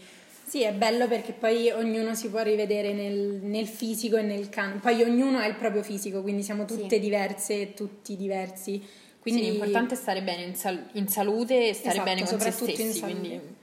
sì, 0.49 0.63
è 0.63 0.73
bello 0.73 1.07
perché 1.07 1.33
poi 1.33 1.71
ognuno 1.71 2.15
si 2.15 2.31
può 2.31 2.41
rivedere 2.41 2.95
nel, 2.95 3.41
nel 3.43 3.67
fisico 3.67 4.17
e 4.17 4.23
nel 4.23 4.49
canone. 4.49 4.81
Poi 4.81 5.03
ognuno 5.03 5.39
ha 5.39 5.47
il 5.47 5.57
proprio 5.57 5.83
fisico, 5.83 6.23
quindi 6.23 6.43
siamo 6.43 6.65
tutte 6.65 6.97
sì. 6.97 7.01
diverse 7.01 7.61
e 7.61 7.75
tutti 7.75 8.17
diversi. 8.17 8.83
Quindi 9.21 9.43
sì, 9.43 9.51
l'importante 9.51 9.93
è 9.93 9.97
stare 9.97 10.23
bene 10.23 10.45
in, 10.45 10.55
sal- 10.55 10.89
in 10.93 11.07
salute 11.07 11.69
e 11.69 11.75
stare 11.75 11.97
esatto, 11.97 12.11
bene 12.11 12.25
con 12.25 12.41
se 12.41 12.51
stessi. 12.51 13.01
Quindi... 13.01 13.57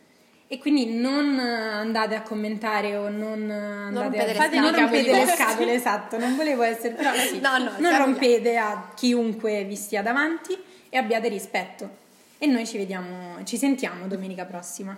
E 0.48 0.60
quindi 0.60 0.94
non 0.94 1.40
andate 1.40 2.14
a 2.14 2.22
commentare 2.22 2.96
o 2.98 3.10
non 3.10 3.50
andate 3.50 4.18
non 4.18 4.30
a 4.30 4.34
fate, 4.34 4.60
non 4.60 4.76
rompete 4.76 5.12
le 5.12 5.26
scatole, 5.26 5.74
esatto, 5.74 6.20
non 6.20 6.36
volevo 6.36 6.62
essere, 6.62 6.94
però 6.94 7.12
sì, 7.18 7.40
no, 7.40 7.58
no, 7.58 7.72
non 7.80 7.98
rompete 7.98 8.58
a 8.58 8.92
chiunque 8.96 9.64
vi 9.64 9.76
stia 9.76 10.04
davanti 10.04 10.56
e 10.88 10.98
abbiate 10.98 11.30
rispetto. 11.30 11.90
E 12.38 12.46
noi 12.46 12.68
ci 12.68 12.78
vediamo, 12.78 13.44
ci 13.44 13.58
sentiamo 13.58 14.06
domenica 14.06 14.46
prossima. 14.46 14.96